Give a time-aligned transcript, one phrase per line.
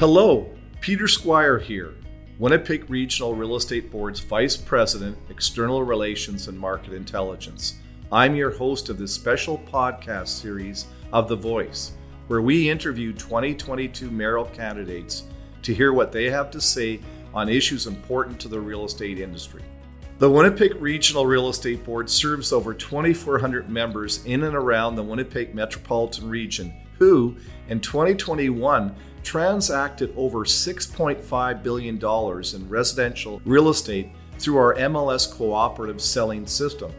[0.00, 0.48] Hello,
[0.80, 1.92] Peter Squire here,
[2.38, 7.74] Winnipeg Regional Real Estate Board's Vice President, External Relations and Market Intelligence.
[8.10, 11.92] I'm your host of this special podcast series of The Voice,
[12.28, 15.24] where we interview 2022 mayoral candidates
[15.64, 17.00] to hear what they have to say
[17.34, 19.62] on issues important to the real estate industry.
[20.18, 25.54] The Winnipeg Regional Real Estate Board serves over 2,400 members in and around the Winnipeg
[25.54, 27.34] metropolitan region who,
[27.68, 36.46] in 2021, transacted over $6.5 billion in residential real estate through our MLS cooperative selling
[36.46, 36.92] system,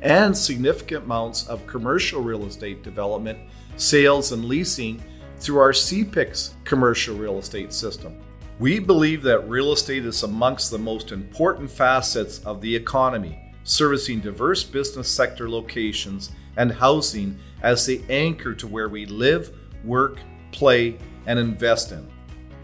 [0.00, 3.38] and significant amounts of commercial real estate development,
[3.76, 5.00] sales, and leasing
[5.38, 8.18] through our CPIX commercial real estate system.
[8.58, 14.20] We believe that real estate is amongst the most important facets of the economy, servicing
[14.20, 20.18] diverse business sector locations and housing as the anchor to where we live, work,
[20.50, 22.06] play, and invest in.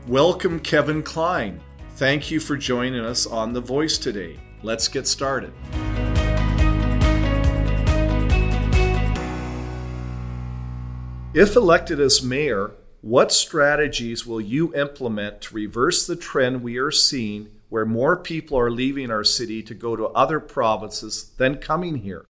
[0.06, 1.60] Welcome, Kevin Klein.
[1.96, 4.38] Thank you for joining us on The Voice today.
[4.62, 5.52] Let's get started.
[11.34, 16.90] If elected as mayor, what strategies will you implement to reverse the trend we are
[16.90, 21.96] seeing where more people are leaving our city to go to other provinces than coming
[21.96, 22.24] here?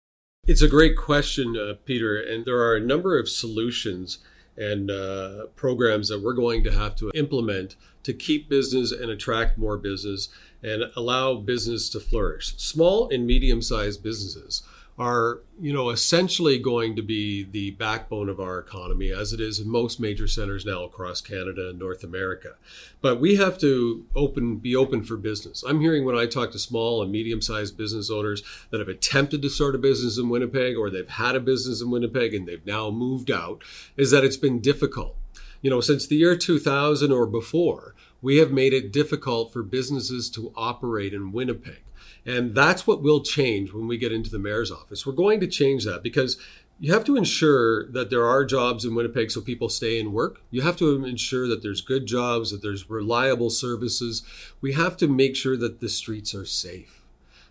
[0.47, 4.19] It's a great question, uh, Peter, and there are a number of solutions
[4.59, 9.57] and uh, programs that we're going to have to implement to keep business and attract
[9.57, 10.29] more business
[10.63, 12.55] and allow business to flourish.
[12.59, 14.63] Small and medium sized businesses
[14.97, 19.59] are you know essentially going to be the backbone of our economy as it is
[19.59, 22.55] in most major centers now across Canada and North America.
[23.01, 25.65] But we have to open be open for business.
[25.67, 29.43] I'm hearing when i talk to small and medium sized business owners that have attempted
[29.43, 32.67] to start a business in Winnipeg or they've had a business in Winnipeg and they've
[32.67, 33.63] now moved out
[33.97, 35.17] is that it's been difficult.
[35.61, 40.31] You know since the year 2000 or before we have made it difficult for businesses
[40.31, 41.83] to operate in Winnipeg
[42.27, 45.07] and that's what will change when we get into the mayor's office.
[45.07, 46.39] We're going to change that because
[46.81, 50.41] you have to ensure that there are jobs in Winnipeg so people stay and work.
[50.51, 54.23] You have to ensure that there's good jobs, that there's reliable services.
[54.61, 57.03] We have to make sure that the streets are safe.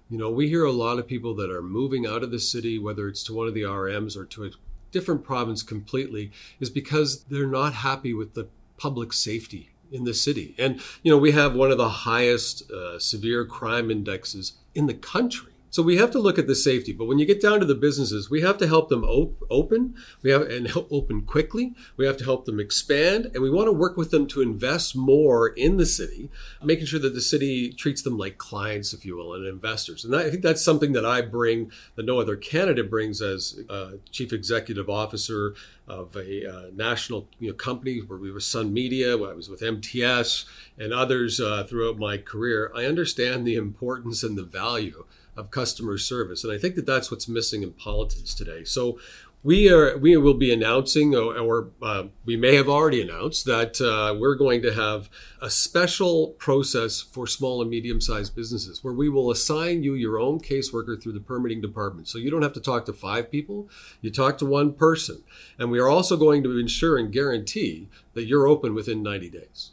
[0.10, 2.78] You know, we hear a lot of people that are moving out of the city,
[2.78, 4.52] whether it's to one of the RMs or to a
[4.92, 8.48] different province completely, is because they're not happy with the
[8.78, 10.54] public safety in the city.
[10.58, 14.94] And, you know, we have one of the highest uh, severe crime indexes in the
[14.94, 15.53] country.
[15.74, 17.74] So we have to look at the safety, but when you get down to the
[17.74, 19.96] businesses, we have to help them op- open.
[20.22, 21.74] We have and open quickly.
[21.98, 24.96] We have to help them expand, and we want to work with them to invest
[24.96, 26.30] more in the city,
[26.62, 30.06] making sure that the city treats them like clients, if you will, and investors.
[30.06, 33.94] And I think that's something that I bring that no other candidate brings as uh,
[34.12, 35.56] chief executive officer
[35.88, 39.50] of a uh, national you know, company where we were Sun Media, where I was
[39.50, 40.46] with MTS
[40.78, 42.72] and others uh, throughout my career.
[42.76, 46.44] I understand the importance and the value of customer service.
[46.44, 48.64] And I think that that's what's missing in politics today.
[48.64, 49.00] So
[49.44, 53.82] we are we will be announcing, or, or uh, we may have already announced that
[53.82, 55.10] uh, we're going to have
[55.42, 60.18] a special process for small and medium sized businesses, where we will assign you your
[60.18, 62.08] own caseworker through the permitting department.
[62.08, 63.70] So you don't have to talk to five people;
[64.02, 65.24] you talk to one person.
[65.60, 69.72] And we are also going to ensure and guarantee that you're open within 90 days.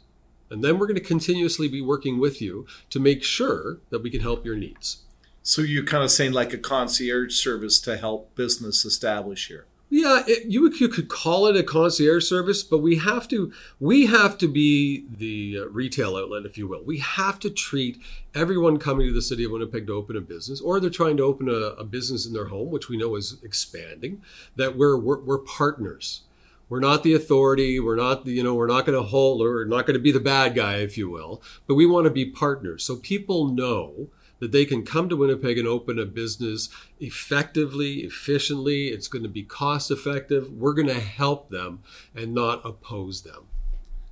[0.49, 4.09] And then we're going to continuously be working with you to make sure that we
[4.09, 5.03] can help your needs.
[5.43, 9.65] So you're kind of saying like a concierge service to help business establish here.
[9.93, 14.05] Yeah, it, you you could call it a concierge service, but we have to we
[14.05, 16.81] have to be the uh, retail outlet, if you will.
[16.81, 17.99] We have to treat
[18.33, 21.23] everyone coming to the city of Winnipeg to open a business, or they're trying to
[21.23, 24.21] open a, a business in their home, which we know is expanding.
[24.55, 26.21] That we're we're, we're partners.
[26.69, 27.81] We're not the authority.
[27.81, 30.13] We're not the, you know we're not going to hold or not going to be
[30.13, 31.41] the bad guy, if you will.
[31.67, 34.07] But we want to be partners, so people know
[34.41, 36.67] that they can come to Winnipeg and open a business
[36.99, 38.87] effectively, efficiently.
[38.87, 40.51] It's going to be cost effective.
[40.51, 41.83] We're going to help them
[42.13, 43.45] and not oppose them.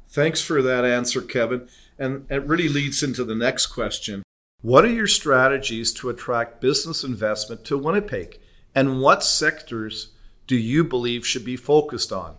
[0.08, 1.68] Thanks for that answer, Kevin.
[1.98, 4.24] And it really leads into the next question.
[4.62, 8.40] What are your strategies to attract business investment to Winnipeg?
[8.76, 10.10] And what sectors
[10.46, 12.38] do you believe should be focused on?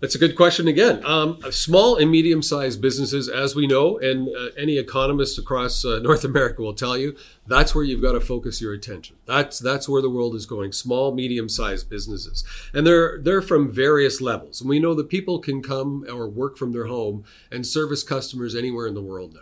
[0.00, 1.04] That's a good question again.
[1.04, 5.98] Um, small and medium sized businesses, as we know, and uh, any economist across uh,
[5.98, 7.14] North America will tell you,
[7.50, 9.16] that's where you've got to focus your attention.
[9.26, 10.72] That's that's where the world is going.
[10.72, 14.60] Small, medium sized businesses, and they're they're from various levels.
[14.60, 18.54] And we know that people can come or work from their home and service customers
[18.54, 19.40] anywhere in the world now.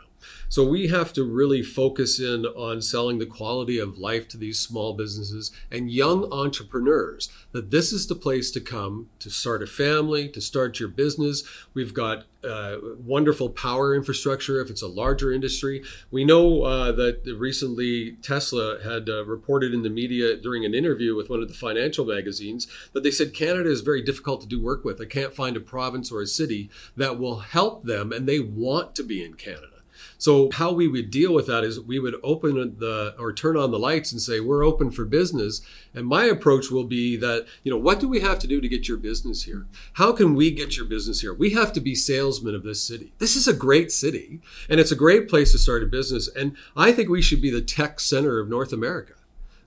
[0.49, 4.59] So we have to really focus in on selling the quality of life to these
[4.59, 9.67] small businesses and young entrepreneurs that this is the place to come to start a
[9.67, 11.45] family, to start your business.
[11.75, 15.83] We've got uh, wonderful power infrastructure if it's a larger industry.
[16.11, 21.17] We know uh, that recently Tesla had uh, reported in the media during an interview
[21.17, 24.63] with one of the financial magazines that they said Canada is very difficult to do
[24.63, 25.01] work with.
[25.01, 28.95] I can't find a province or a city that will help them, and they want
[28.97, 29.78] to be in Canada.
[30.19, 33.71] So how we would deal with that is we would open the or turn on
[33.71, 35.61] the lights and say we're open for business.
[35.95, 38.69] And my approach will be that you know what do we have to do to
[38.69, 39.67] get your business here?
[39.95, 41.35] How can we get your business here?
[41.35, 43.13] We have to be salesmen of this city.
[43.19, 46.29] This is a great city and it's a great place to start a business.
[46.29, 49.15] And I think we should be the tech center of North America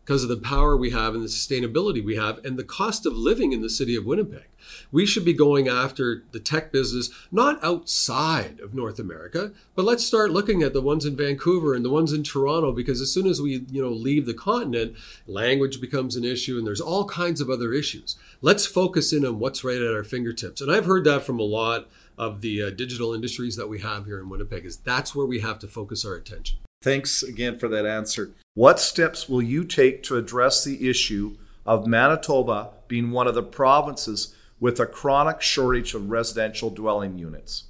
[0.03, 3.13] because of the power we have and the sustainability we have and the cost of
[3.13, 4.45] living in the city of Winnipeg.
[4.91, 10.05] We should be going after the tech business not outside of North America, but let's
[10.05, 13.27] start looking at the ones in Vancouver and the ones in Toronto because as soon
[13.27, 14.95] as we, you know, leave the continent,
[15.27, 18.17] language becomes an issue and there's all kinds of other issues.
[18.41, 20.61] Let's focus in on what's right at our fingertips.
[20.61, 21.87] And I've heard that from a lot
[22.17, 25.39] of the uh, digital industries that we have here in Winnipeg is that's where we
[25.39, 26.57] have to focus our attention.
[26.81, 28.31] Thanks again for that answer.
[28.53, 33.43] What steps will you take to address the issue of Manitoba being one of the
[33.43, 37.65] provinces with a chronic shortage of residential dwelling units?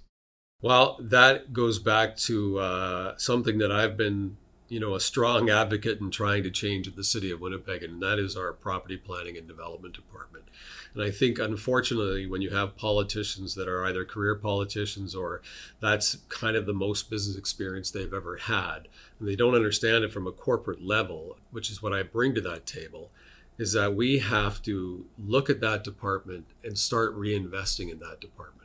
[0.62, 4.38] Well, that goes back to uh, something that I've been,
[4.72, 8.18] you know, a strong advocate in trying to change the city of Winnipeg, and that
[8.18, 10.46] is our property planning and development department.
[10.94, 15.42] And I think, unfortunately, when you have politicians that are either career politicians or
[15.82, 18.88] that's kind of the most business experience they've ever had,
[19.20, 22.42] and they don't understand it from a corporate level, which is what I bring to
[22.42, 23.12] that table,
[23.58, 28.61] is that we have to look at that department and start reinvesting in that department.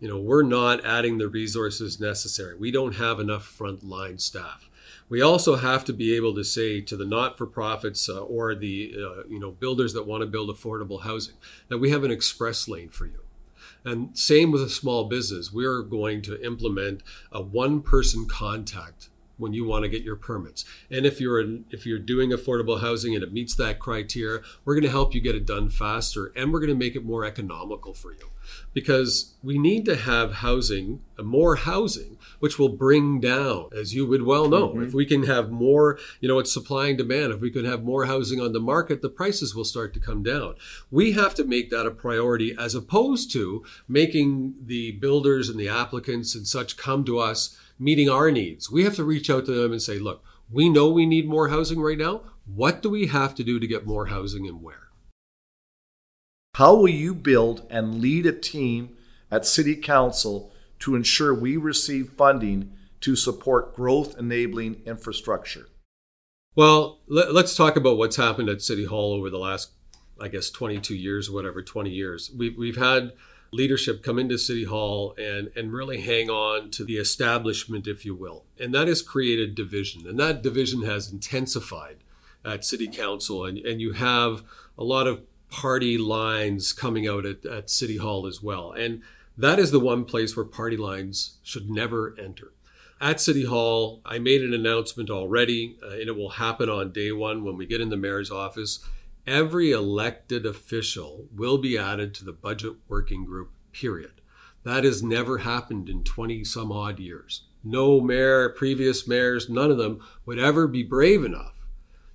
[0.00, 2.56] You know, we're not adding the resources necessary.
[2.56, 4.68] We don't have enough frontline staff.
[5.08, 9.22] We also have to be able to say to the not-for-profits uh, or the uh,
[9.28, 11.34] you know builders that want to build affordable housing
[11.68, 13.20] that we have an express lane for you.
[13.84, 15.52] And same with a small business.
[15.52, 20.64] We're going to implement a one-person contact when you want to get your permits.
[20.90, 24.84] And if you're if you're doing affordable housing and it meets that criteria, we're going
[24.84, 27.94] to help you get it done faster and we're going to make it more economical
[27.94, 28.30] for you.
[28.74, 34.06] Because we need to have housing, uh, more housing, which will bring down, as you
[34.06, 34.82] would well know, mm-hmm.
[34.82, 37.32] if we can have more, you know, it's supply and demand.
[37.32, 40.22] If we can have more housing on the market, the prices will start to come
[40.22, 40.56] down.
[40.90, 45.68] We have to make that a priority as opposed to making the builders and the
[45.68, 48.70] applicants and such come to us meeting our needs.
[48.70, 51.48] We have to reach out to them and say, look, we know we need more
[51.48, 52.22] housing right now.
[52.46, 54.88] What do we have to do to get more housing and where?
[56.54, 58.96] How will you build and lead a team
[59.30, 65.66] at City Council to ensure we receive funding to support growth enabling infrastructure?
[66.54, 69.72] Well, let, us talk about what's happened at City Hall over the last,
[70.20, 72.30] I guess, 22 years or whatever, 20 years.
[72.36, 73.12] We've, we've had
[73.54, 78.14] leadership come into City Hall and, and really hang on to the establishment, if you
[78.14, 78.44] will.
[78.58, 80.06] And that has created division.
[80.06, 81.98] And that division has intensified
[82.44, 83.44] at City Council.
[83.44, 84.42] And, and you have
[84.76, 88.72] a lot of party lines coming out at, at City Hall as well.
[88.72, 89.02] And
[89.38, 92.52] that is the one place where party lines should never enter.
[93.00, 97.12] At City Hall, I made an announcement already, uh, and it will happen on day
[97.12, 98.84] one when we get in the mayor's office
[99.26, 104.20] every elected official will be added to the budget working group, period.
[104.64, 107.44] That has never happened in 20 some odd years.
[107.62, 111.54] No mayor, previous mayors, none of them would ever be brave enough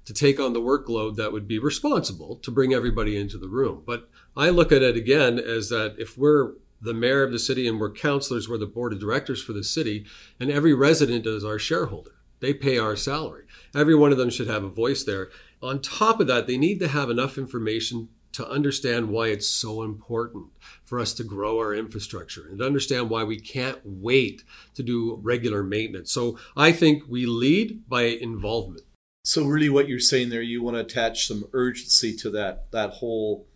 [0.05, 3.83] to take on the workload that would be responsible to bring everybody into the room.
[3.85, 7.67] But I look at it again as that if we're the mayor of the city
[7.67, 10.05] and we're councilors, we're the board of directors for the city,
[10.39, 12.11] and every resident is our shareholder.
[12.39, 13.43] They pay our salary.
[13.75, 15.29] Every one of them should have a voice there.
[15.61, 19.83] On top of that, they need to have enough information to understand why it's so
[19.83, 20.47] important
[20.85, 24.43] for us to grow our infrastructure and understand why we can't wait
[24.75, 26.11] to do regular maintenance.
[26.11, 28.83] So I think we lead by involvement.
[29.23, 32.91] So really what you're saying there you want to attach some urgency to that that
[32.91, 33.47] whole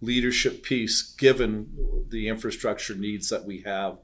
[0.00, 3.98] leadership piece given the infrastructure needs that we have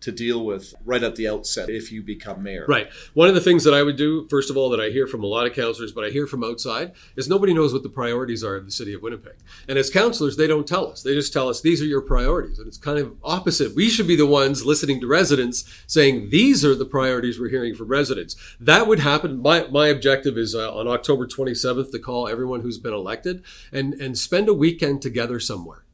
[0.00, 2.64] to deal with right at the outset if you become mayor.
[2.68, 2.88] Right.
[3.14, 5.24] One of the things that I would do, first of all, that I hear from
[5.24, 8.44] a lot of councilors, but I hear from outside, is nobody knows what the priorities
[8.44, 9.34] are of the city of Winnipeg.
[9.68, 11.02] And as councilors, they don't tell us.
[11.02, 12.58] They just tell us these are your priorities.
[12.58, 13.74] And it's kind of opposite.
[13.74, 17.74] We should be the ones listening to residents saying these are the priorities we're hearing
[17.74, 18.36] from residents.
[18.60, 19.42] That would happen.
[19.42, 23.94] My, my objective is uh, on October 27th to call everyone who's been elected and,
[23.94, 25.84] and spend a weekend together somewhere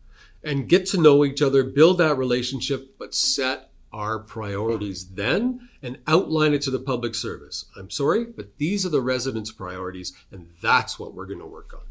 [0.43, 5.99] and get to know each other, build that relationship, but set our priorities then and
[6.09, 7.67] outline it to the public service.
[7.79, 11.73] I'm sorry, but these are the residents' priorities, and that's what we're going to work
[11.73, 11.83] on.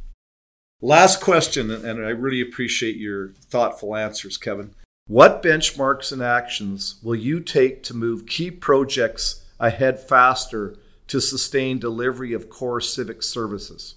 [0.82, 4.76] Last question, and I really appreciate your thoughtful answers, Kevin.
[5.08, 10.76] What benchmarks and actions will you take to move key projects ahead faster
[11.08, 13.96] to sustain delivery of core civic services?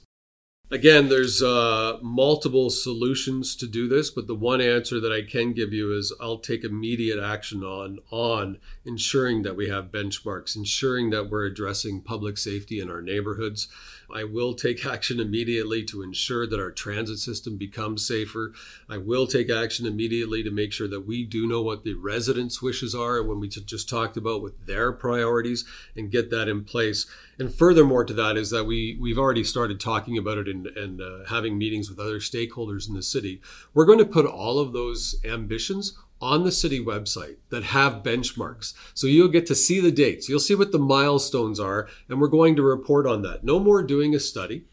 [0.69, 5.53] Again, there's uh, multiple solutions to do this, but the one answer that I can
[5.53, 11.11] give you is I'll take immediate action on on ensuring that we have benchmarks, ensuring
[11.11, 13.69] that we're addressing public safety in our neighborhoods.
[14.13, 18.53] I will take action immediately to ensure that our transit system becomes safer.
[18.89, 22.63] I will take action immediately to make sure that we do know what the residents'
[22.63, 25.65] wishes are when we just talked about with their priorities
[25.97, 27.07] and get that in place.
[27.39, 31.01] And furthermore to that is that we we've already started talking about it and, and
[31.01, 33.41] uh, having meetings with other stakeholders in the city.
[33.75, 38.75] We're going to put all of those ambitions on the city website that have benchmarks.
[38.95, 40.29] So you'll get to see the dates.
[40.29, 43.45] You'll see what the milestones are, and we're going to report on that.
[43.45, 44.65] No more doing a study,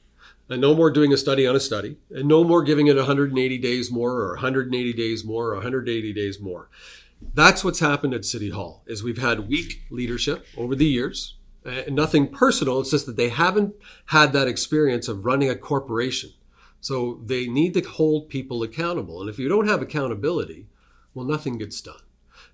[0.50, 3.58] and no more doing a study on a study, and no more giving it 180
[3.58, 6.70] days more or 180 days more or 180 days more.
[7.34, 11.36] That's what's happened at City Hall is we've had weak leadership over the years.
[11.90, 12.82] Nothing personal.
[12.82, 13.76] It's just that they haven't
[14.08, 16.32] had that experience of running a corporation.
[16.82, 19.22] So they need to hold people accountable.
[19.22, 20.68] And if you don't have accountability,
[21.14, 22.02] well, nothing gets done.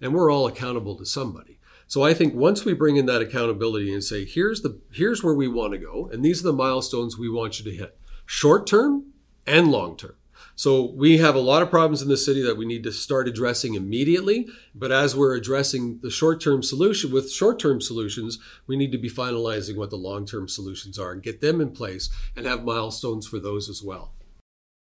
[0.02, 1.60] And we're all accountable to somebody.
[1.88, 5.34] So I think once we bring in that accountability and say, here's the here's where
[5.34, 8.68] we want to go, and these are the milestones we want you to hit, short
[8.68, 9.14] term
[9.48, 10.16] and long term.
[10.56, 13.28] So we have a lot of problems in the city that we need to start
[13.28, 14.48] addressing immediately.
[14.76, 19.78] But as we're addressing the short-term solution with short-term solutions, we need to be finalizing
[19.78, 23.70] what the long-term solutions are and get them in place and have milestones for those
[23.70, 24.14] as well.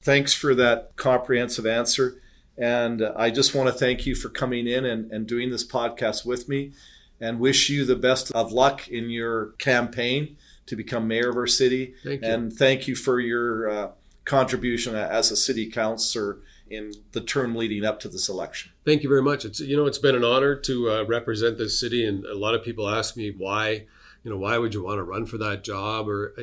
[0.02, 2.20] Thanks for that comprehensive answer.
[2.60, 6.26] And I just want to thank you for coming in and, and doing this podcast
[6.26, 6.72] with me
[7.20, 10.36] and wish you the best of luck in your campaign
[10.66, 11.94] to become mayor of our city.
[12.04, 13.90] Thank and thank you for your uh,
[14.24, 16.38] contribution as a city councilor
[16.70, 18.70] in the term leading up to this election.
[18.84, 19.44] Thank you very much.
[19.44, 22.54] It's you know it's been an honor to uh, represent this city, and a lot
[22.54, 23.86] of people ask me why,
[24.22, 26.08] you know, why would you want to run for that job?
[26.08, 26.34] Or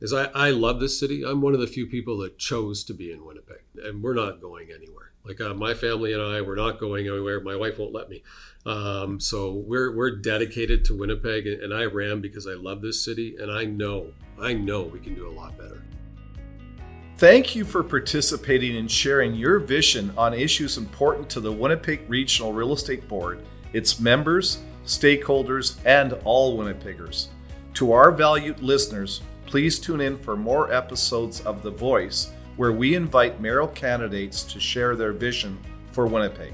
[0.00, 1.24] is I, I love this city.
[1.24, 4.40] I'm one of the few people that chose to be in Winnipeg, and we're not
[4.40, 5.12] going anywhere.
[5.24, 7.40] Like uh, my family and I, we're not going anywhere.
[7.40, 8.22] My wife won't let me.
[8.66, 13.02] Um, so we're we're dedicated to Winnipeg, and, and I ran because I love this
[13.02, 15.82] city, and I know I know we can do a lot better.
[17.16, 22.52] Thank you for participating and sharing your vision on issues important to the Winnipeg Regional
[22.52, 23.40] Real Estate Board,
[23.74, 27.26] its members, stakeholders, and all Winnipeggers.
[27.74, 32.94] To our valued listeners, please tune in for more episodes of The Voice where we
[32.94, 35.58] invite mayoral candidates to share their vision
[35.90, 36.52] for Winnipeg.